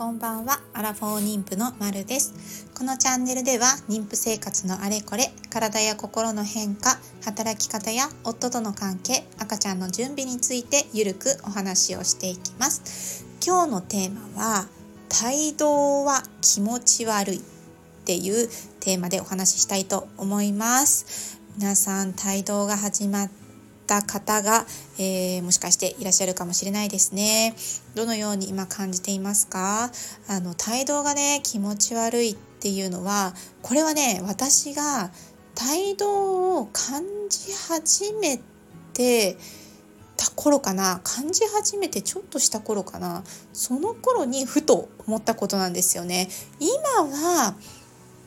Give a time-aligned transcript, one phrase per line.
[0.00, 0.62] こんばんは。
[0.72, 2.64] アラフォー妊婦のまるです。
[2.74, 13.26] このチャンネルでは妊婦生活のあれこれ体や心の変化働き方や夫との関係赤ちゃんの準備についてゆるくお話をしていきます。
[13.46, 14.68] 今日のテーマは
[15.22, 17.36] 帯同は気持ち悪い。
[17.36, 17.40] っ
[18.06, 18.48] ていう
[18.80, 21.38] テーマでお話ししたいと思います。
[21.58, 23.30] 皆さん帯同が始まっ
[23.98, 24.64] った方が、
[24.98, 27.56] えー、もしかしていらっしゃるかもしれないですね。
[27.96, 29.90] どのように今感じていますか？
[30.28, 35.10] あの帯同がね気持ち悪いっていうのはこれはね私が
[35.74, 38.40] 帯同を感じ始め
[38.92, 39.36] て
[40.16, 46.28] た頃かな感じ始めてちょっとした頃かなその頃にふと思ったことなんですよね。
[46.60, 47.56] 今は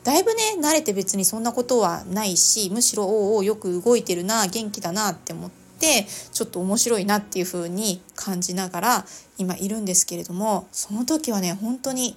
[0.04, 5.50] だいぶね慣れて別にそんなことはないしむしろおおよく動いてるな元気だなって思っ
[5.80, 9.04] てちょっと面白いなっていう風に感じながら
[9.38, 12.16] 今いるんですけれどもその時はね本当に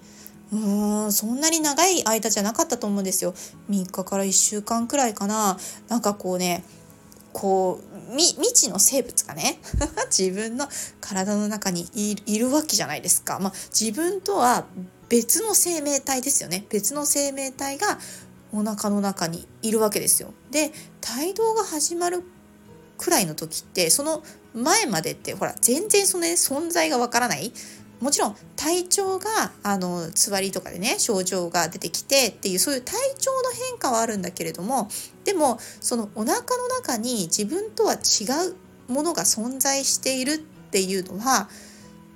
[0.51, 3.33] うーんそんなに長い間じゃなかったと思うんですよ。
[3.69, 5.57] 3日から1週間くらいかな。
[5.89, 6.63] なんかこうね
[7.33, 9.59] こう未知の生物がね
[10.09, 10.67] 自分の
[11.01, 14.65] 体の中にいるわけじゃないですか、まあ、自分とは
[15.09, 17.97] 別の生命体ですよね別の生命体が
[18.53, 20.33] お腹の中にいるわけですよ。
[20.51, 20.71] で
[21.19, 22.23] 帯同が始まる
[22.97, 27.51] くらいの時ってその前までってほら全然その、ね、存在がわからない
[27.99, 34.87] もちろん体調があのつわりとかでね症状が出てきてっていうそういう体調の変化はあるんだけれども
[35.23, 38.25] でもそのお腹の中に自分とは違
[38.87, 41.49] うものが存在しているっていうのは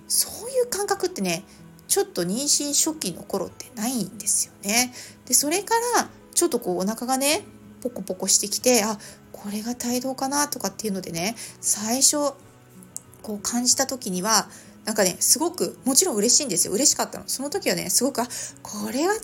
[0.08, 1.44] そういう感覚ってね
[1.92, 4.94] ちょっと妊娠初期の頃ってないんですよね。
[5.26, 7.44] でそれからちょっとこうお腹がね
[7.82, 8.98] ポコポコしてきてあ
[9.34, 12.32] これが帯同かなとかっていうのでね最初
[13.22, 14.48] こう感じた時には
[14.86, 19.22] なんかねすごくもちろん嬉しいんですよ嬉しかったのその時はねすごくあこれは帯同なんだ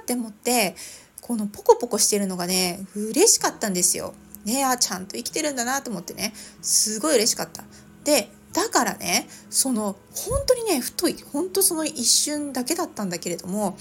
[0.00, 0.74] って思って
[1.20, 4.14] このポコポコしてるのがね嬉しかったんですよ。
[4.46, 6.32] ねあちゃんと生きてるんだなと思ってね
[6.62, 7.62] すごい嬉しかった。
[8.04, 11.16] でだからねその本当にね太い。
[11.32, 13.78] 本当その一瞬だけだったんだけれども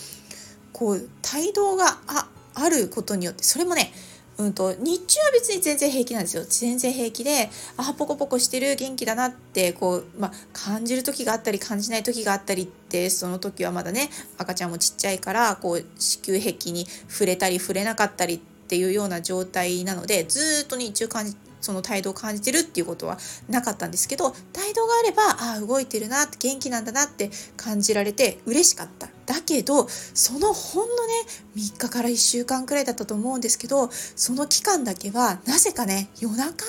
[0.71, 3.91] こう帯同がああることによってそれもね
[4.37, 6.43] うんと、日中は別に全然平気なんですよ。
[6.47, 23.17] 全然平気であポコポコしてる元気だなってこう、ま、感じる時があったり感じない時があったりってその時はまだね赤ちゃんもちっちゃいからこう子宮壁に触れたり触れなかったりっていうような状態なのでずっと日中感じその態度を感じてるっていうことは
[23.49, 29.09] なかったんですけど態度があればああ動いてるなって元気なんだなって感じられて嬉しかった。
[29.25, 31.13] だけどそのほんのね
[31.57, 36.65] 3日から1週間くらいだったと思うんですけどその期間だけはなぜかね夜中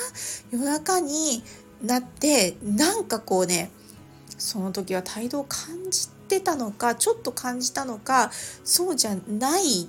[0.50, 1.44] 夜中に
[1.82, 3.70] なってなんかこうね
[4.37, 8.31] その時は態度を感じてたのかちょっと感じたのか
[8.65, 9.88] そうじゃない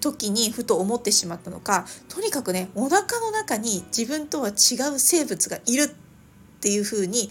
[0.00, 4.52] 時にふと思ってしまったのかとにかくねお腹の中に自分とは違
[4.94, 5.88] う生物がいるっ
[6.60, 7.30] ていうふうに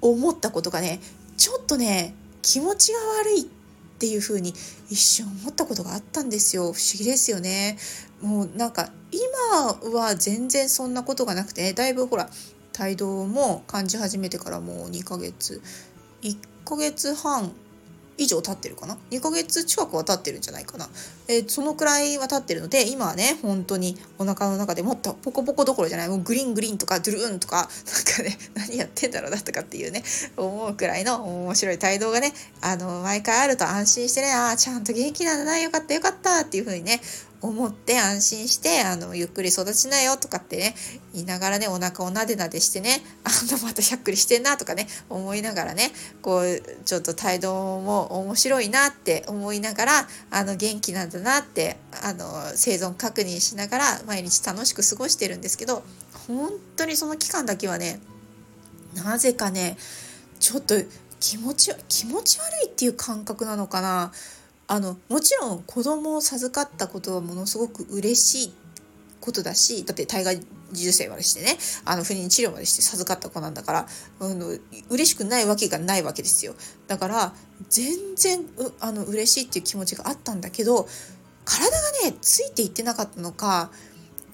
[0.00, 1.00] 思ったことがね
[1.36, 3.44] ちょっとね気持ちが悪いっ
[3.98, 4.50] ていうふうに
[4.90, 6.64] 一瞬思ったことがあったんですよ。
[6.64, 7.78] 不思議ですよね。
[8.20, 12.28] もうなんか今は全然そんなことがなくて、ね、だいぶほら
[12.78, 15.62] 帯同も感じ始めてからもう2ヶ月
[16.22, 17.52] 1ヶ月半
[18.16, 20.88] 以上経ってるかな？2ヶ月近くは経ってるんじゃないかな、
[21.28, 30.02] えー、そのくらいは経ってるので今はね本当にお腹の中でもっとポコポコどころじゃないもうグリングリーンとかドゥルーンとか なんかね何やってんだろうなとかっていうね
[30.36, 37.00] 思うくらいの面白い帯同がねあの毎回あると安心してねああちゃんと元気なんだなよかったよかったっていう風にね
[37.44, 40.74] 思って安心してあのゆっくり育ちなよとかってね
[41.12, 55.84] 言いながらねお腹をなでなでしてね あのまたしゃっくりしてんなとかね思いながらねこうちょっと態度も面白いなって思いながらあの元気なんだなってあの生存確認しながら毎日楽しく過ごしてるんですけど
[56.26, 58.00] 本当にその期間だけはね
[58.94, 59.76] なぜかね
[60.40, 60.76] ちょっと
[61.20, 64.12] 気持ち気持ち悪いっていう感覚なのかな。
[64.66, 68.54] あのもちろん子供を授かったことはものすごく嬉しい
[69.20, 70.36] ことだしだって体外
[70.72, 73.86] 受精までしてねあの不妊治療までして授かった子なんだから、
[74.20, 76.54] うん、嬉しくないわけがないわけですよ。
[76.88, 77.32] だから
[77.68, 80.86] 全然うあの嬉しいっていう気持ちがあったんだけど
[81.44, 81.76] 体が
[82.10, 83.70] ねついていってなかったのか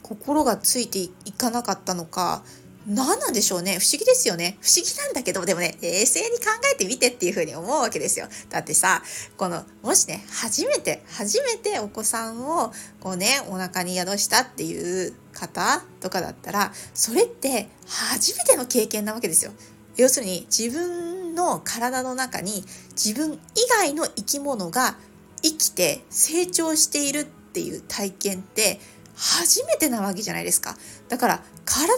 [0.02, 2.42] 心がついていかなかったのか
[2.90, 3.78] 何なんでしょうね。
[3.78, 4.58] 不思議ですよね。
[4.60, 8.26] 不思議なんだけどでもね冷静に考えてみてっていうふうに思うわけですよ。
[8.48, 9.02] だってさ
[9.36, 19.52] このもしね初めて初めてお子さんをこうねお腹に宿したっていう方とかだったらそれって初めての経験なわけですよ。
[19.96, 23.38] 要するに自分分の体の中に自分以
[23.78, 24.96] 外の生き物が
[25.42, 28.80] 生きて成長しているっていう体験って
[29.20, 30.76] 初めてなわけじゃないですか。
[31.08, 31.92] だから体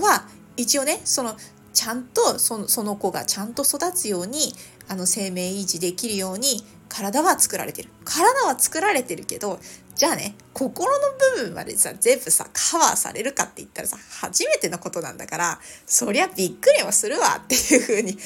[0.00, 0.26] は
[0.56, 1.36] 一応ねその
[1.72, 4.52] ちゃんとそのその子がちゃんと育つように
[4.88, 9.58] あの生命維持できるように体は作られてる体は作られてるけど
[9.94, 10.98] じゃあね心の
[11.36, 18.16] 部分までさ全部さカバーされるかって言ったらさ初めてのことなんだからそりゃびっくりもするわっていうふうに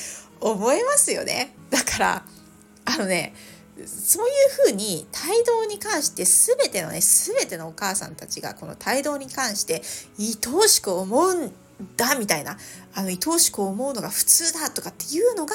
[0.41, 2.23] 思いますよねだから
[2.85, 3.35] あのね
[3.87, 4.35] そういう
[4.67, 9.83] ふうに帯同に関して全てのね全てのお母さんたちがこの帯同に関して
[10.19, 11.53] 愛おしく思うん
[11.97, 12.57] だみたいな
[12.95, 15.55] あの愛おしく思うのが普通だとかっていうのが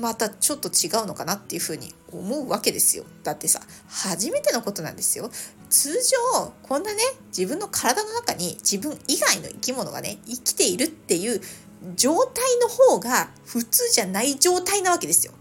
[0.00, 3.04] またちょっと違うのかなっていうふうに思うわけですよ。
[3.22, 5.30] だってさ初めてのことなんですよ。
[5.70, 5.92] 通
[6.34, 11.40] 常こんなね自分の体の中に自分以外の生き物がね生きているっていう
[11.94, 15.32] 状態の方が普通じゃない状態なわけですよ。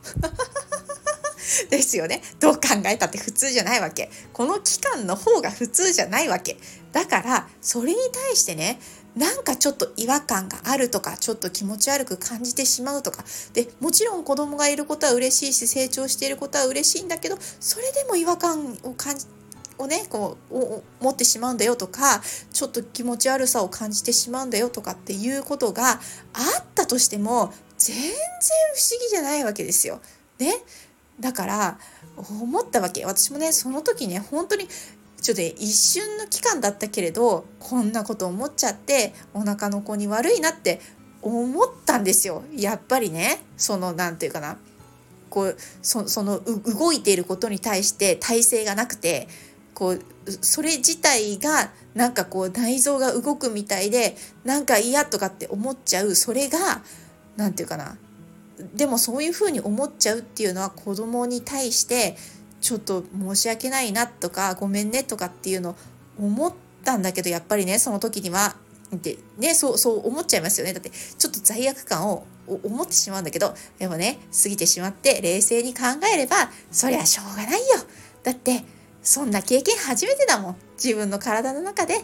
[1.70, 2.22] ですよね。
[2.40, 4.10] どう考えたって普通じゃないわけ。
[4.34, 6.58] この期間の方が普通じゃないわけ。
[6.92, 8.80] だから、それに対してね、
[9.16, 13.24] なんかちょっと違和感があるとか、ちょっと気持ち悪く感じてしまうとか。
[13.54, 19.26] で、もちろん子供がいることは嬉しいし、成長していることは嬉しいんだけど、それでも違和感を感じ
[19.80, 22.20] をねこう持ってしまうんだよとか
[22.52, 26.00] ちょっと気持ち悪さを感じてしまうんだよとかっていうことがあっ
[26.74, 30.02] たとしても全然不思議じゃないわけですよ。
[30.40, 30.54] ね？
[31.20, 31.80] だから
[32.16, 33.06] 思ったわけ。
[33.06, 34.68] 私もねその時ね本当に
[35.22, 40.80] ちょっとね一瞬の期間だったけれどこんなこと思っちゃってお腹の子に悪いなって
[41.22, 42.44] 思ったんですよ。
[42.56, 44.58] やっぱりねその何て言うかな。
[45.30, 49.28] こうそその動いていることに対して体勢がなくて
[49.74, 50.02] こう
[50.42, 54.16] それ自体がなんかこう内臓が動くみたいで
[54.46, 56.16] なんか嫌とかって思っちゃう。
[56.16, 56.82] それが
[57.36, 57.98] 何て言うかな。
[58.76, 62.18] でもそういうふうに思っちゃうっていうのは子供に対して
[62.60, 65.76] ちょっと申し訳ないなとかごめんねとかっていうのを
[66.20, 68.56] 思ったんだけどやっぱりねその時には
[68.92, 70.74] でねそうそう思っちゃいますよね。
[70.74, 75.82] だってちょっと罪悪感を思ってしまうんだけどでもね過ぎてしまって冷静に考
[76.14, 77.66] えればそりゃしょうがないよ。
[78.24, 78.64] だって
[79.04, 80.56] そんな経験初めてだもん。
[80.82, 82.02] 自分の体の中で。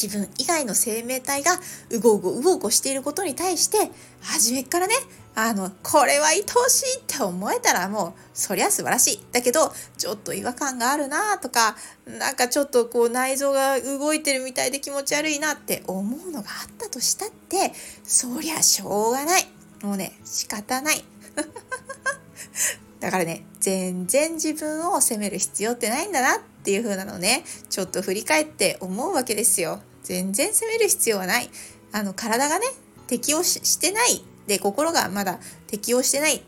[0.00, 1.52] 自分以外の生命体が
[1.90, 3.90] うごうごうごうごしていることに対して
[4.20, 4.94] 初めからね
[5.34, 9.20] あのこれは愛おしいって思えたらもうそりゃ素晴らしい。
[9.32, 11.76] だけどちょっと違和感があるなとか
[12.06, 17.72] なんかちょっとこう内臓が動いてるみたいで気持ち悪いなって思うのがあったとしたって
[18.02, 19.46] そりゃしょうがない。
[19.82, 21.04] もうね仕方ない。
[23.06, 29.80] だからね全然自分を責める必要ってないんだなっていう風なのねちょっと振り返って思うわけですよ。
[30.02, 31.48] 全然責める必要はない。
[31.92, 32.66] あの体がね
[33.06, 34.24] 適応してない。
[34.48, 35.38] で心がまだ
[35.68, 36.42] 適応してない。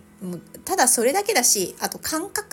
[0.64, 2.48] ただそれだけだしあと感覚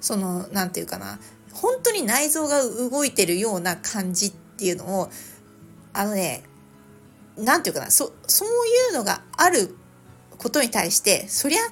[0.00, 1.18] その何て言うかな。
[1.52, 5.10] 本当に内臓が動いてるような感じっていうのを
[5.92, 6.44] あのね
[7.36, 7.90] 何て言うかな。
[7.90, 8.50] そそうい
[8.92, 9.74] うのがある
[10.38, 11.62] ことに対してそりゃ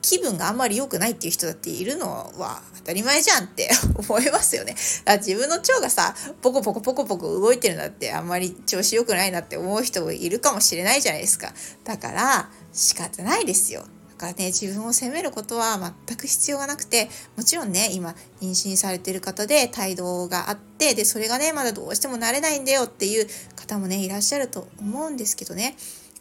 [0.00, 3.70] 気分があんまり良くないっていう人だっているのは当たり前じゃんって
[4.08, 4.74] 思いますよね。
[5.04, 11.52] だ自分の腸がさポコポコポコポコ動いてるんだってあんまり調子良くないなって思う人もいるかもしれないじゃないですか。
[11.84, 13.84] だから仕方ないですよ。
[14.10, 25.76] だからね自分を責めることは全く必要がなくてもちろんね今妊娠されてる方で態度があってでそれがねまだどうしても慣れないんだよっていう方もねいらっしゃると思うんですけどね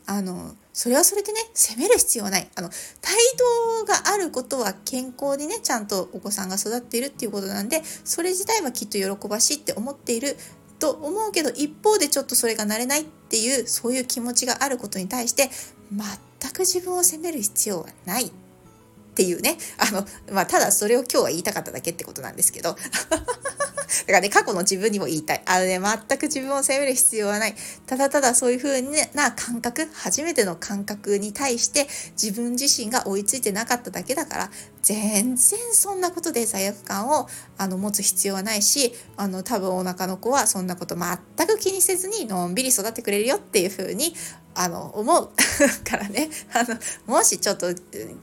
[0.07, 2.49] あのそれはそれでね責める必要はない。
[2.55, 2.69] あの
[3.01, 3.15] 態
[3.83, 10.37] 度があることは健康にねちゃんとお子さんが育っているっていうことなんでそれ自体はきっと喜ばしいって思っている
[10.79, 15.49] と思うけど一方でちょっとそれが慣れないっていうそういう気持ちがあることに対して
[15.91, 18.31] 全く自分を責める必要はない。
[19.11, 22.75] っていうねあの、まあ、ただそれを今日は言いたかっただけってことなんですけど
[24.01, 25.43] だからね、過去の自分にも言いたい。
[25.45, 27.55] あのね、全く自分を責める必要はない。
[27.85, 28.81] ただただそういう風
[29.13, 31.87] な感覚、初めての感覚に対して
[32.21, 34.51] 自分自身が追いついてなかっただけだから、
[34.81, 37.27] 全然そんなことで罪悪感を
[37.57, 44.15] あの持つ必要はないし、あの多分お腹の子はそんなこと全く気にせずにのんびり育ってくれるよっていう風に
[44.55, 45.29] あの思う。
[45.83, 46.29] からね。
[46.53, 47.73] あのもしちょっと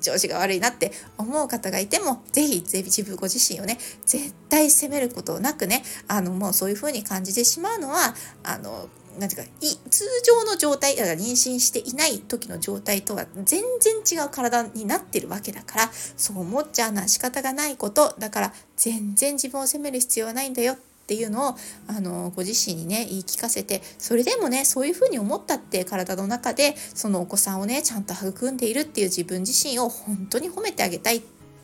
[0.00, 9.50] 調子が悪いなって思う方がいても是非自分ご自身をね絶対責めることなくねあのもうそういう風に感じてしまうのはあのなんていうか
[9.90, 18.14] 通常の状態だから妊娠していない時の状態とは全然違う体になってるわけだからそう思っちゃうのは仕方がないこと。
[18.18, 20.76] だから全然自分を責める必要はないんだよ。
[21.08, 21.54] っていうのを
[21.86, 31.22] あのご自身にね言い聞かせてそれでもねそういうふうに思ったって体の中でそのお子さんをねちゃんと育んでいるっていう自分自身を本当に褒めてあげたいっ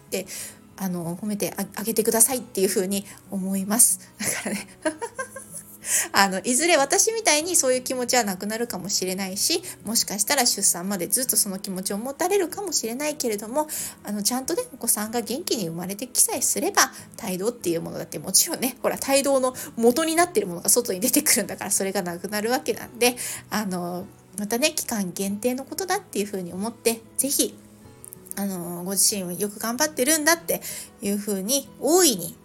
[0.08, 0.26] て
[0.78, 4.00] あの褒めてあげてくださいっていうふうに思います。
[4.18, 4.66] だからね
[6.12, 13.68] あのいずれ私みたいにそういう気持ちはなくなるかもしれないしもしかしたら出産までずっとその気持ちを持たれるかもしれないけれども
[14.02, 23.16] あのちゃんとねお子さんが元気に生まれてきさえすれば胎動っていうものだってもちろんねほら胎動の元になってるものが外に出てくるんだからそれがなくなるわけなんで
[23.50, 24.06] あの
[24.38, 27.56] またね期間限定のことだっていうふうに思って是非
[28.36, 30.60] あのご自身よく頑張ってるんだって
[31.00, 32.36] いうふうに大いに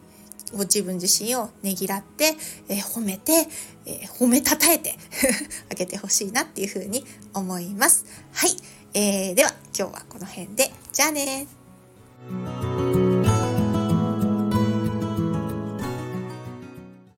[0.53, 2.35] ご自分自身をねぎらって、
[2.67, 3.47] えー、褒めて、
[3.85, 4.95] えー、褒めたたえて
[5.71, 8.05] あげてほしいなっていうふうに思います。
[8.33, 8.55] はい。
[8.93, 10.71] えー、では今日はこの辺で。
[10.91, 11.47] じゃあね